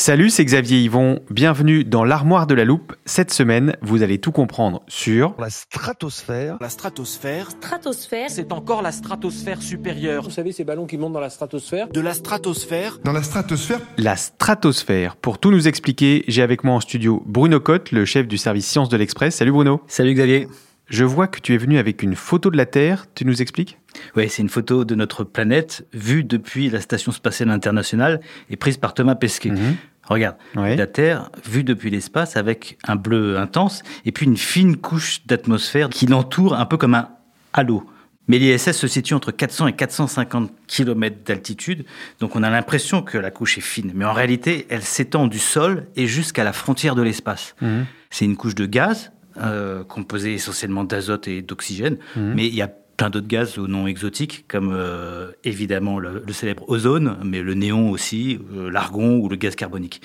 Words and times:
Salut, 0.00 0.30
c'est 0.30 0.46
Xavier 0.46 0.78
Yvon. 0.78 1.20
Bienvenue 1.28 1.84
dans 1.84 2.04
l'armoire 2.04 2.46
de 2.46 2.54
la 2.54 2.64
loupe. 2.64 2.94
Cette 3.04 3.30
semaine, 3.30 3.76
vous 3.82 4.02
allez 4.02 4.16
tout 4.16 4.32
comprendre 4.32 4.80
sur 4.88 5.34
La 5.38 5.50
stratosphère, 5.50 6.56
La 6.58 6.70
stratosphère, 6.70 7.50
Stratosphère, 7.50 8.30
c'est 8.30 8.50
encore 8.50 8.80
la 8.80 8.92
stratosphère 8.92 9.60
supérieure. 9.60 10.22
Vous 10.22 10.30
savez, 10.30 10.52
ces 10.52 10.64
ballons 10.64 10.86
qui 10.86 10.96
montent 10.96 11.12
dans 11.12 11.20
la 11.20 11.28
stratosphère 11.28 11.88
De 11.88 12.00
la 12.00 12.14
stratosphère, 12.14 12.98
dans 13.04 13.12
la 13.12 13.22
stratosphère, 13.22 13.80
la 13.98 14.16
stratosphère. 14.16 15.16
Pour 15.16 15.36
tout 15.36 15.50
nous 15.50 15.68
expliquer, 15.68 16.24
j'ai 16.28 16.40
avec 16.40 16.64
moi 16.64 16.76
en 16.76 16.80
studio 16.80 17.22
Bruno 17.26 17.60
Cotte, 17.60 17.92
le 17.92 18.06
chef 18.06 18.26
du 18.26 18.38
service 18.38 18.66
sciences 18.66 18.88
de 18.88 18.96
l'Express. 18.96 19.34
Salut 19.34 19.52
Bruno. 19.52 19.82
Salut 19.86 20.14
Xavier. 20.14 20.48
Je 20.90 21.04
vois 21.04 21.28
que 21.28 21.38
tu 21.38 21.54
es 21.54 21.56
venu 21.56 21.78
avec 21.78 22.02
une 22.02 22.16
photo 22.16 22.50
de 22.50 22.56
la 22.56 22.66
Terre. 22.66 23.06
Tu 23.14 23.24
nous 23.24 23.40
expliques? 23.40 23.78
Oui, 24.16 24.28
c'est 24.28 24.42
une 24.42 24.48
photo 24.48 24.84
de 24.84 24.96
notre 24.96 25.22
planète 25.22 25.86
vue 25.92 26.24
depuis 26.24 26.68
la 26.68 26.80
Station 26.80 27.12
spatiale 27.12 27.50
internationale 27.50 28.20
et 28.50 28.56
prise 28.56 28.76
par 28.76 28.92
Thomas 28.92 29.14
Pesquet. 29.14 29.50
Mhm. 29.50 29.76
Regarde, 30.08 30.36
la 30.56 30.88
Terre 30.88 31.30
vue 31.48 31.62
depuis 31.62 31.88
l'espace 31.90 32.36
avec 32.36 32.76
un 32.88 32.96
bleu 32.96 33.38
intense 33.38 33.84
et 34.04 34.10
puis 34.10 34.26
une 34.26 34.36
fine 34.36 34.76
couche 34.76 35.24
d'atmosphère 35.26 35.88
qui 35.88 36.06
l'entoure 36.06 36.54
un 36.54 36.66
peu 36.66 36.76
comme 36.76 36.94
un 36.94 37.10
halo. 37.52 37.88
Mais 38.26 38.38
l'ISS 38.38 38.72
se 38.72 38.88
situe 38.88 39.14
entre 39.14 39.30
400 39.30 39.68
et 39.68 39.72
450 39.72 40.50
km 40.66 41.16
d'altitude, 41.24 41.84
donc 42.18 42.34
on 42.34 42.42
a 42.42 42.50
l'impression 42.50 43.02
que 43.02 43.18
la 43.18 43.30
couche 43.30 43.58
est 43.58 43.62
fine. 43.62 43.92
Mais 43.94 44.04
en 44.04 44.12
réalité, 44.12 44.66
elle 44.68 44.82
s'étend 44.82 45.28
du 45.28 45.38
sol 45.38 45.86
et 45.94 46.08
jusqu'à 46.08 46.42
la 46.42 46.52
frontière 46.52 46.96
de 46.96 47.02
l'espace. 47.02 47.54
Mhm. 47.60 47.86
C'est 48.10 48.24
une 48.24 48.36
couche 48.36 48.56
de 48.56 48.66
gaz, 48.66 49.12
euh, 49.42 49.84
composée 49.84 50.34
essentiellement 50.34 50.84
d'azote 50.84 51.28
et 51.28 51.42
d'oxygène, 51.42 51.96
Mhm. 52.16 52.32
mais 52.34 52.46
il 52.46 52.54
y 52.54 52.62
a 52.62 52.68
plein 52.96 53.08
d'autres 53.10 53.28
gaz 53.28 53.56
au 53.58 53.66
nom 53.66 53.86
exotique, 53.86 54.44
comme 54.46 54.72
euh, 54.74 55.30
évidemment 55.44 55.98
le, 55.98 56.22
le 56.26 56.32
célèbre 56.34 56.64
ozone, 56.68 57.16
mais 57.24 57.40
le 57.40 57.54
néon 57.54 57.90
aussi, 57.90 58.38
euh, 58.54 58.70
l'argon 58.70 59.16
ou 59.16 59.28
le 59.28 59.36
gaz 59.36 59.54
carbonique. 59.56 60.02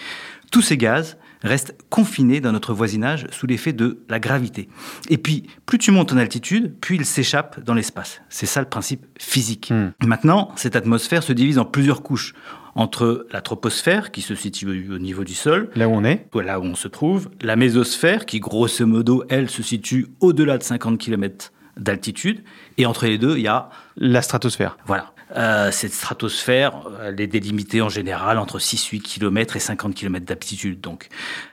Tous 0.52 0.62
ces 0.62 0.78
gaz 0.78 1.18
restent 1.44 1.76
confinés 1.90 2.42
dans 2.42 2.52
notre 2.52 2.74
voisinage 2.74 3.28
sous 3.32 3.48
l'effet 3.48 3.74
de 3.74 4.04
la 4.10 4.20
gravité. 4.20 4.68
Et 5.10 5.18
puis, 5.18 5.44
plus 5.66 5.78
tu 5.78 5.92
montes 5.92 6.14
en 6.14 6.18
altitude, 6.18 6.76
plus 6.80 6.96
ils 6.96 7.06
s'échappent 7.06 7.60
dans 7.64 7.74
l'espace. 7.74 8.22
C'est 8.30 8.46
ça 8.46 8.62
le 8.62 8.68
principe 8.68 9.06
physique. 9.20 9.72
Mhm. 9.72 9.94
Maintenant, 10.06 10.52
cette 10.56 10.76
atmosphère 10.76 11.24
se 11.24 11.34
divise 11.34 11.58
en 11.58 11.66
plusieurs 11.66 12.04
couches. 12.04 12.34
Entre 12.78 13.26
la 13.32 13.40
troposphère, 13.40 14.12
qui 14.12 14.22
se 14.22 14.36
situe 14.36 14.90
au 14.92 14.96
au 14.96 15.00
niveau 15.00 15.24
du 15.24 15.34
sol, 15.34 15.70
Là 15.76 15.88
où 15.88 15.94
on 15.94 16.04
est 16.04 16.28
là 16.34 16.60
où 16.60 16.64
on 16.64 16.76
se 16.76 16.90
trouve, 16.90 17.30
la 17.42 17.56
mésosphère, 17.56 18.26
qui 18.26 18.42
grosso 18.42 18.86
modo, 18.86 19.24
elle, 19.30 19.50
se 19.50 19.64
situe 19.64 20.08
au-delà 20.20 20.58
de 20.58 20.64
50 20.64 20.98
km 20.98 21.54
d'altitude, 21.78 22.44
et 22.78 22.86
entre 22.86 23.06
les 23.06 23.18
deux, 23.18 23.38
il 23.38 23.44
y 23.44 23.48
a, 23.48 23.70
La 23.96 24.22
stratosphère. 24.22 24.78
voilà, 24.86 25.14
euh, 25.36 25.72
cette 25.72 25.94
stratosphère, 25.94 26.82
elle 27.04 27.20
est 27.20 27.28
délimitée 27.28 27.82
en 27.82 27.90
général 27.90 28.38
entre 28.38 28.60
6-8 28.60 29.02
km 29.02 29.56
et 29.56 29.60
50 29.60 29.94
km 29.94 30.26
d'altitude. 30.26 30.82
Donc 30.82 31.10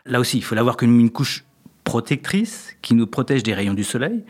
là 0.06 0.20
aussi, 0.20 0.38
il 0.38 0.44
faut 0.44 0.54
l'avoir 0.54 0.76
comme 0.76 0.98
une 0.98 1.10
couche 1.10 1.44
protectrice 1.84 2.76
qui 2.80 2.94
nous 2.94 3.06
protège 3.06 3.42
des 3.42 3.54
rayons 3.54 3.74
du 3.74 3.84
Soleil. 3.84 4.24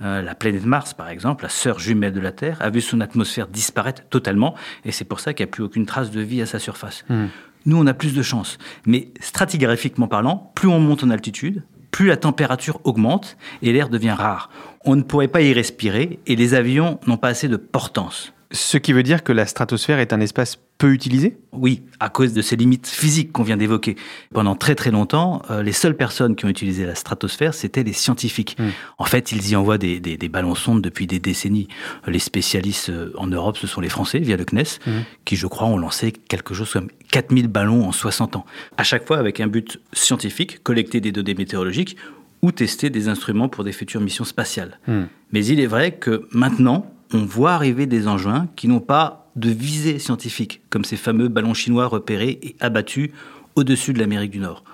Euh, 0.00 0.22
la 0.22 0.34
planète 0.34 0.64
Mars, 0.64 0.94
par 0.94 1.08
exemple, 1.08 1.44
la 1.44 1.48
sœur 1.48 1.78
jumelle 1.78 2.12
de 2.12 2.20
la 2.20 2.32
Terre, 2.32 2.58
a 2.60 2.70
vu 2.70 2.80
son 2.80 3.00
atmosphère 3.00 3.48
disparaître 3.48 4.02
totalement, 4.10 4.54
et 4.84 4.92
c'est 4.92 5.04
pour 5.04 5.18
ça 5.20 5.34
qu'il 5.34 5.44
n'y 5.44 5.50
a 5.50 5.52
plus 5.52 5.64
aucune 5.64 5.86
trace 5.86 6.10
de 6.10 6.20
vie 6.20 6.40
à 6.40 6.46
sa 6.46 6.58
surface. 6.58 7.04
Mhm. 7.08 7.28
Nous, 7.66 7.76
on 7.76 7.86
a 7.86 7.94
plus 7.94 8.14
de 8.14 8.22
chance. 8.22 8.58
Mais 8.86 9.08
stratigraphiquement 9.20 10.06
parlant, 10.06 10.52
plus 10.54 10.68
on 10.68 10.78
monte 10.78 11.02
en 11.02 11.10
altitude, 11.10 11.64
plus 11.90 12.06
la 12.06 12.16
température 12.16 12.80
augmente 12.84 13.36
et 13.62 13.72
l'air 13.72 13.88
devient 13.88 14.12
rare. 14.12 14.50
On 14.84 14.94
ne 14.94 15.02
pourrait 15.02 15.28
pas 15.28 15.42
y 15.42 15.52
respirer 15.52 16.20
et 16.26 16.36
les 16.36 16.54
avions 16.54 17.00
n'ont 17.06 17.16
pas 17.16 17.28
assez 17.28 17.48
de 17.48 17.56
portance. 17.56 18.32
Ce 18.50 18.78
qui 18.78 18.92
veut 18.94 19.02
dire 19.02 19.24
que 19.24 19.32
la 19.32 19.44
stratosphère 19.44 19.98
est 19.98 20.12
un 20.12 20.20
espace 20.20 20.58
peu 20.78 20.92
utilisé? 20.92 21.36
Oui, 21.52 21.82
à 22.00 22.08
cause 22.08 22.32
de 22.32 22.40
ces 22.40 22.56
limites 22.56 22.86
physiques 22.86 23.32
qu'on 23.32 23.42
vient 23.42 23.56
d'évoquer. 23.56 23.96
Pendant 24.32 24.54
très 24.54 24.74
très 24.74 24.90
longtemps, 24.90 25.42
euh, 25.50 25.62
les 25.62 25.72
seules 25.72 25.96
personnes 25.96 26.36
qui 26.36 26.44
ont 26.46 26.48
utilisé 26.48 26.86
la 26.86 26.94
stratosphère, 26.94 27.52
c'était 27.52 27.82
les 27.82 27.92
scientifiques. 27.92 28.56
Mm. 28.58 28.68
En 28.98 29.04
fait, 29.04 29.32
ils 29.32 29.50
y 29.50 29.56
envoient 29.56 29.76
des, 29.76 30.00
des, 30.00 30.16
des 30.16 30.28
ballons 30.28 30.54
sondes 30.54 30.80
depuis 30.80 31.06
des 31.06 31.18
décennies. 31.18 31.68
Les 32.06 32.20
spécialistes 32.20 32.90
euh, 32.90 33.12
en 33.16 33.26
Europe, 33.26 33.58
ce 33.58 33.66
sont 33.66 33.80
les 33.80 33.88
Français, 33.88 34.18
via 34.20 34.36
le 34.36 34.44
CNES, 34.44 34.78
Mm. 34.86 34.90
qui, 35.24 35.36
je 35.36 35.46
crois, 35.46 35.66
ont 35.66 35.76
lancé 35.78 36.12
quelque 36.12 36.54
chose 36.54 36.72
comme 36.72 36.88
4000 37.10 37.48
ballons 37.48 37.86
en 37.86 37.92
60 37.92 38.36
ans. 38.36 38.46
À 38.76 38.82
chaque 38.82 39.06
fois 39.06 39.18
avec 39.18 39.40
un 39.40 39.46
but 39.46 39.80
scientifique, 39.92 40.62
collecter 40.62 41.00
des 41.00 41.12
données 41.12 41.34
météorologiques 41.34 41.96
ou 42.42 42.52
tester 42.52 42.88
des 42.88 43.08
instruments 43.08 43.48
pour 43.48 43.64
des 43.64 43.72
futures 43.72 44.00
missions 44.00 44.24
spatiales. 44.24 44.78
Hmm. 44.86 45.04
Mais 45.32 45.44
il 45.44 45.60
est 45.60 45.66
vrai 45.66 45.92
que 45.92 46.28
maintenant, 46.32 46.90
on 47.12 47.24
voit 47.24 47.52
arriver 47.52 47.86
des 47.86 48.08
engins 48.08 48.48
qui 48.56 48.68
n'ont 48.68 48.80
pas 48.80 49.30
de 49.36 49.50
visée 49.50 49.98
scientifique, 49.98 50.62
comme 50.70 50.84
ces 50.84 50.96
fameux 50.96 51.28
ballons 51.28 51.54
chinois 51.54 51.86
repérés 51.86 52.38
et 52.42 52.56
abattus 52.60 53.10
au-dessus 53.54 53.92
de 53.92 53.98
l'Amérique 53.98 54.30
du 54.32 54.40
Nord. 54.40 54.64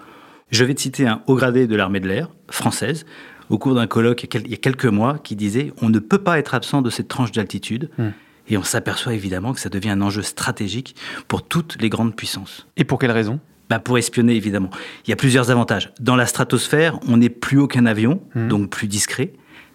Je 0.51 0.65
vais 0.65 0.75
te 0.75 0.81
citer 0.81 1.07
un 1.07 1.23
haut 1.27 1.35
gradé 1.37 1.67
de 1.67 1.77
l'armée 1.77 2.01
de 2.01 2.09
l'air, 2.09 2.29
française, 2.51 3.05
au 3.51 3.59
cours 3.59 3.75
d'un 3.75 3.87
colloque 3.87 4.25
il 4.35 4.51
y 4.51 4.55
a 4.55 4.59
quelques 4.59 4.87
mois, 4.87 5.19
qui 5.19 5.37
disait 5.37 5.73
On 5.83 5.91
ne 5.91 5.99
peut 5.99 6.19
pas 6.19 6.39
être 6.39 6.55
absent 6.55 6.83
de 6.83 6.91
cette 6.91 7.09
tranche 7.09 7.33
d'altitude. 7.33 7.91
Hmm. 7.99 8.11
Et 8.49 8.59
on 8.59 8.63
s'aperçoit 8.63 9.15
évidemment 9.15 9.55
que 9.55 9.61
ça 9.61 9.71
devient 9.71 9.91
un 9.91 10.03
enjeu 10.03 10.21
stratégique 10.23 10.97
pour 11.29 11.47
toutes 11.47 11.81
les 11.81 11.89
grandes 11.89 12.15
puissances. 12.15 12.67
Et 12.77 12.85
pour 12.85 12.99
quelle 12.99 13.11
raison? 13.11 13.41
Bah, 13.71 13.79
pour 13.79 13.97
espionner, 13.97 14.35
évidemment. 14.37 14.69
Il 15.07 15.11
y 15.11 15.13
a 15.15 15.17
plusieurs 15.17 15.51
avantages. 15.51 15.93
Dans 16.01 16.17
la 16.17 16.27
stratosphère, 16.27 16.99
on 17.09 17.17
n'est 17.17 17.31
plus 17.31 17.59
haut 17.59 17.67
qu'un 17.67 17.87
avion, 17.87 18.21
Mhm. 18.35 18.49
donc 18.49 18.69
plus 18.71 18.87
discret, 18.87 19.33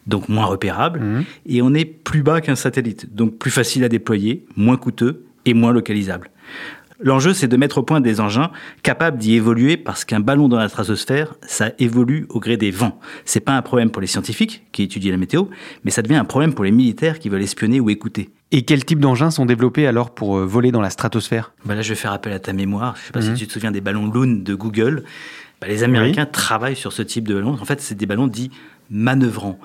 donc 0.09 0.27
moins 0.27 0.45
repérable, 0.45 0.99
Mhm. 0.99 1.23
et 1.45 1.61
on 1.61 1.73
est 1.73 1.85
plus 1.85 2.23
bas 2.23 2.41
qu'un 2.41 2.55
satellite, 2.55 3.13
donc 3.15 3.37
plus 3.37 3.51
facile 3.51 3.83
à 3.83 3.89
déployer, 3.89 4.45
moins 4.57 4.75
coûteux 4.77 5.23
et 5.45 5.53
moins 5.53 5.71
localisable. 5.71 6.29
L'enjeu, 7.01 7.33
c'est 7.33 7.47
de 7.47 7.55
mettre 7.55 7.77
au 7.77 7.83
point 7.83 8.01
des 8.01 8.19
engins 8.19 8.51
capables 8.83 9.17
d'y 9.17 9.35
évoluer 9.35 9.77
parce 9.77 10.03
qu'un 10.03 10.19
ballon 10.19 10.49
dans 10.49 10.57
la 10.57 10.67
stratosphère, 10.67 11.35
ça 11.47 11.71
évolue 11.79 12.25
au 12.27 12.41
gré 12.41 12.57
des 12.57 12.71
vents. 12.71 12.99
C'est 13.23 13.39
pas 13.39 13.53
un 13.55 13.61
problème 13.61 13.89
pour 13.89 14.01
les 14.01 14.07
scientifiques 14.07 14.65
qui 14.73 14.83
étudient 14.83 15.11
la 15.11 15.17
météo, 15.17 15.45
mais 15.85 15.91
ça 15.91 16.01
devient 16.01 16.15
un 16.17 16.25
problème 16.25 16.53
pour 16.53 16.65
les 16.65 16.71
militaires 16.71 17.19
qui 17.19 17.29
veulent 17.29 17.41
espionner 17.41 17.79
ou 17.79 17.89
écouter. 17.89 18.31
Et 18.51 18.63
quels 18.63 18.83
types 18.83 18.99
d'engins 18.99 19.31
sont 19.31 19.45
développés 19.45 19.87
alors 19.87 20.13
pour 20.13 20.37
euh, 20.39 20.45
voler 20.45 20.71
dans 20.73 20.81
la 20.81 20.89
stratosphère 20.89 21.53
Bah 21.63 21.73
là, 21.73 21.81
je 21.83 21.87
vais 21.89 21.95
faire 21.95 22.11
appel 22.11 22.33
à 22.33 22.39
ta 22.39 22.51
mémoire. 22.51 22.97
Je 22.97 23.05
sais 23.05 23.11
pas 23.13 23.21
Mhm. 23.21 23.33
si 23.37 23.43
tu 23.43 23.47
te 23.47 23.53
souviens 23.53 23.71
des 23.71 23.79
ballons 23.79 24.11
Loon 24.11 24.41
de 24.43 24.53
Google. 24.55 25.03
Bah, 25.61 25.67
les 25.69 25.83
Américains 25.83 26.25
travaillent 26.25 26.75
sur 26.75 26.91
ce 26.91 27.01
type 27.01 27.27
de 27.29 27.35
ballons. 27.35 27.53
En 27.61 27.65
fait, 27.65 27.79
c'est 27.79 27.95
des 27.95 28.07
ballons 28.07 28.27
dits 28.27 28.51
manœuvrants. 28.89 29.57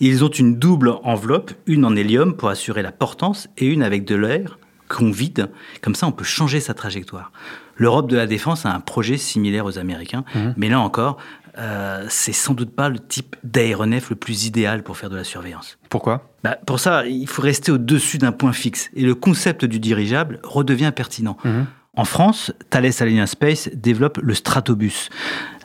Ils 0.00 0.24
ont 0.24 0.28
une 0.30 0.56
double 0.58 0.94
enveloppe, 1.04 1.52
une 1.66 1.84
en 1.84 1.94
hélium 1.94 2.34
pour 2.34 2.48
assurer 2.48 2.82
la 2.82 2.92
portance 2.92 3.48
et 3.58 3.66
une 3.66 3.82
avec 3.82 4.04
de 4.04 4.14
l'air 4.16 4.58
qu'on 4.88 5.10
vide. 5.10 5.50
Comme 5.82 5.94
ça, 5.94 6.06
on 6.06 6.12
peut 6.12 6.24
changer 6.24 6.58
sa 6.60 6.74
trajectoire. 6.74 7.32
L'Europe 7.76 8.10
de 8.10 8.16
la 8.16 8.26
défense 8.26 8.66
a 8.66 8.74
un 8.74 8.80
projet 8.80 9.16
similaire 9.18 9.64
aux 9.66 9.78
Américains, 9.78 10.24
Mhm. 10.34 10.54
mais 10.56 10.68
là 10.68 10.80
encore, 10.80 11.18
euh, 11.58 12.04
c'est 12.08 12.32
sans 12.32 12.54
doute 12.54 12.74
pas 12.74 12.88
le 12.88 12.98
type 12.98 13.36
d'aéronef 13.44 14.10
le 14.10 14.16
plus 14.16 14.46
idéal 14.46 14.82
pour 14.82 14.96
faire 14.96 15.10
de 15.10 15.16
la 15.16 15.24
surveillance. 15.24 15.78
Pourquoi? 15.88 16.30
Bah, 16.44 16.58
Pour 16.66 16.80
ça, 16.80 17.06
il 17.06 17.26
faut 17.28 17.42
rester 17.42 17.70
au-dessus 17.70 18.18
d'un 18.18 18.32
point 18.32 18.52
fixe. 18.52 18.90
Et 18.94 19.02
le 19.02 19.14
concept 19.14 19.64
du 19.64 19.78
dirigeable 19.80 20.40
redevient 20.42 20.92
pertinent. 20.94 21.36
Mhm. 21.44 21.66
En 21.96 22.04
France, 22.04 22.52
Thales 22.70 22.90
Alenia 23.00 23.26
Space 23.26 23.68
développe 23.74 24.18
le 24.22 24.32
Stratobus, 24.34 25.08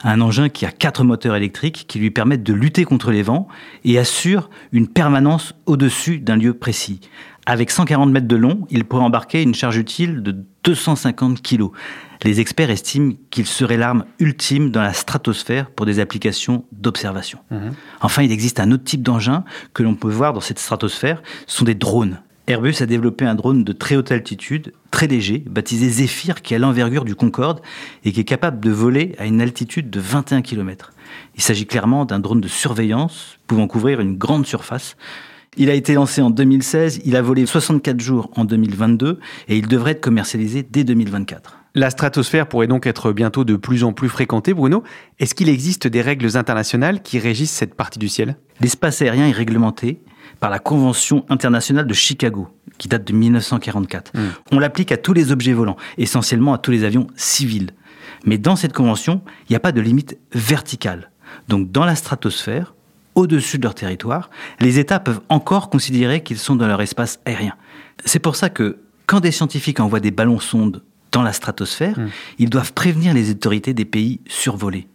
un 0.06 0.22
engin 0.22 0.50
qui 0.50 0.66
a 0.66 0.72
quatre 0.72 1.04
moteurs 1.04 1.36
électriques 1.36 1.86
qui 1.88 2.00
lui 2.00 2.12
permettent 2.12 2.44
de 2.44 2.54
lutter 2.54 2.86
contre 2.86 3.12
les 3.12 3.24
vents 3.24 3.48
et 3.84 3.98
assure 3.98 4.50
une 4.72 4.88
permanence 4.88 5.54
au-dessus 5.66 6.20
d'un 6.20 6.38
lieu 6.38 6.54
précis. 6.54 7.02
Avec 7.48 7.72
140 7.72 8.12
mètres 8.12 8.28
de 8.28 8.36
long, 8.36 8.66
il 8.70 8.86
pourrait 8.86 9.04
embarquer 9.04 9.42
une 9.42 9.54
charge 9.54 9.78
utile 9.78 10.22
de 10.24 10.36
250 10.64 11.42
kg. 11.42 11.66
Les 12.24 12.40
experts 12.40 12.70
estiment 12.70 13.14
qu'il 13.30 13.46
serait 13.46 13.78
l'arme 13.78 14.06
ultime 14.20 14.72
dans 14.72 14.82
la 14.82 14.94
stratosphère 14.94 15.70
pour 15.70 15.86
des 15.86 16.00
applications 16.00 16.66
d'observation. 16.72 17.40
Mhm. 17.52 17.74
Enfin, 18.02 18.24
il 18.24 18.32
existe 18.32 18.60
un 18.60 18.72
autre 18.72 18.84
type 18.84 19.04
d'engin 19.04 19.44
que 19.74 19.84
l'on 19.84 19.96
peut 19.96 20.10
voir 20.10 20.34
dans 20.34 20.42
cette 20.42 20.60
stratosphère, 20.60 21.22
ce 21.46 21.58
sont 21.58 21.66
des 21.66 21.76
drones. 21.76 22.22
Airbus 22.48 22.76
a 22.80 22.86
développé 22.86 23.26
un 23.26 23.34
drone 23.34 23.64
de 23.64 23.74
très 23.74 23.96
haute 23.96 24.12
altitude, 24.12 24.72
très 24.92 25.08
léger, 25.08 25.44
baptisé 25.48 25.90
Zephyr, 25.90 26.44
qui 26.44 26.54
a 26.54 26.60
l'envergure 26.60 27.04
du 27.04 27.16
Concorde 27.16 27.60
et 28.04 28.12
qui 28.12 28.20
est 28.20 28.26
capable 28.26 28.60
de 28.60 28.70
voler 28.70 29.16
à 29.18 29.26
une 29.26 29.42
altitude 29.42 29.90
de 29.90 30.00
21 30.00 30.44
km. 30.44 30.94
Il 31.36 31.42
s'agit 31.42 31.66
clairement 31.66 32.06
d'un 32.06 32.20
drone 32.20 32.42
de 32.42 32.48
surveillance 32.48 33.40
pouvant 33.48 33.66
couvrir 33.66 34.00
une 34.00 34.16
grande 34.16 34.46
surface. 34.46 34.96
Il 35.58 35.70
a 35.70 35.74
été 35.74 35.94
lancé 35.94 36.22
en 36.22 36.30
2016, 36.30 37.02
il 37.06 37.16
a 37.16 37.22
volé 37.22 37.46
64 37.46 38.00
jours 38.00 38.30
en 38.36 38.44
2022 38.44 39.20
et 39.48 39.58
il 39.58 39.68
devrait 39.68 39.92
être 39.92 40.02
commercialisé 40.02 40.68
dès 40.70 40.84
2024. 40.84 41.60
La 41.76 41.90
stratosphère 41.90 42.48
pourrait 42.48 42.68
donc 42.68 42.88
être 42.88 43.14
bientôt 43.14 43.46
de 43.46 43.56
plus 43.56 43.86
en 43.86 43.94
plus 43.94 44.10
fréquentée, 44.10 44.54
Bruno. 44.54 44.84
Est-ce 45.20 45.34
qu'il 45.34 45.50
existe 45.50 45.88
des 45.88 46.02
règles 46.02 46.38
internationales 46.38 47.02
qui 47.02 47.20
régissent 47.20 47.52
cette 47.52 47.74
partie 47.74 48.00
du 48.00 48.10
ciel? 48.10 48.38
L'espace 48.60 49.02
aérien 49.02 49.28
est 49.28 49.32
réglementé 49.34 50.02
par 50.42 50.50
la 50.50 50.60
Convention 50.60 51.26
internationale 51.30 51.88
de 51.88 51.94
Chicago, 51.94 52.50
qui 52.78 52.90
date 52.90 53.06
de 53.06 53.14
1944. 53.14 54.12
On 54.52 54.60
l'applique 54.60 54.92
à 54.92 54.98
tous 54.98 55.14
les 55.14 55.32
objets 55.32 55.54
volants, 55.54 55.78
essentiellement 55.98 56.54
à 56.54 56.58
tous 56.58 56.72
les 56.72 56.84
avions 56.84 57.08
civils. 57.16 57.72
Mais 58.26 58.38
dans 58.38 58.58
cette 58.58 58.74
convention, 58.74 59.22
il 59.50 59.54
n'y 59.54 59.56
a 59.56 59.62
pas 59.62 59.72
de 59.72 59.82
limite 59.82 60.18
verticale. 60.34 61.12
Donc 61.48 61.72
dans 61.72 61.86
la 61.86 61.96
stratosphère, 61.96 62.75
au-dessus 63.16 63.58
de 63.58 63.64
leur 63.64 63.76
territoire, 63.76 64.30
les 64.60 64.80
États 64.80 65.00
peuvent 65.00 65.22
encore 65.30 65.70
considérer 65.70 66.22
qu'ils 66.22 66.38
sont 66.38 66.56
dans 66.56 66.68
leur 66.68 66.82
espace 66.82 67.20
aérien. 67.26 67.56
C'est 68.06 68.20
pour 68.20 68.36
ça 68.36 68.50
que 68.50 68.78
quand 69.08 69.20
des 69.20 69.32
scientifiques 69.32 69.80
envoient 69.80 70.00
des 70.00 70.12
ballons 70.12 70.40
sondes 70.40 70.84
dans 71.12 71.22
la 71.22 71.34
stratosphère, 71.34 71.98
ils 72.40 72.50
doivent 72.50 72.74
prévenir 72.74 73.14
les 73.14 73.32
autorités 73.32 73.74
des 73.74 73.86
pays 73.86 74.20
survolés. 74.28 74.88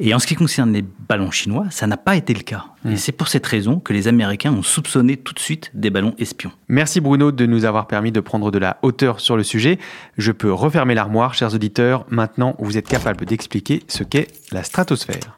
Et 0.00 0.14
en 0.14 0.20
ce 0.20 0.26
qui 0.28 0.36
concerne 0.36 0.72
les 0.72 0.84
ballons 1.08 1.30
chinois, 1.30 1.66
ça 1.70 1.88
n'a 1.88 1.96
pas 1.96 2.14
été 2.14 2.32
le 2.32 2.42
cas. 2.42 2.66
Et 2.88 2.96
c'est 2.96 3.12
pour 3.12 3.28
cette 3.28 3.46
raison 3.46 3.80
que 3.80 3.92
les 3.92 4.06
Américains 4.06 4.52
ont 4.52 4.62
soupçonné 4.62 5.16
tout 5.16 5.34
de 5.34 5.40
suite 5.40 5.70
des 5.74 5.90
ballons 5.90 6.14
espions. 6.18 6.52
Merci 6.68 7.00
Bruno 7.00 7.32
de 7.32 7.46
nous 7.46 7.64
avoir 7.64 7.88
permis 7.88 8.12
de 8.12 8.20
prendre 8.20 8.50
de 8.50 8.58
la 8.58 8.78
hauteur 8.82 9.20
sur 9.20 9.36
le 9.36 9.42
sujet. 9.42 9.78
Je 10.16 10.30
peux 10.30 10.52
refermer 10.52 10.94
l'armoire, 10.94 11.34
chers 11.34 11.54
auditeurs. 11.54 12.06
Maintenant, 12.10 12.54
vous 12.60 12.78
êtes 12.78 12.86
capables 12.86 13.24
d'expliquer 13.26 13.82
ce 13.88 14.04
qu'est 14.04 14.28
la 14.52 14.62
stratosphère. 14.62 15.37